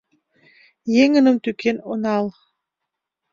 Еҥыным 1.03 1.37
тӱкен 1.43 1.77
онал. 1.91 2.25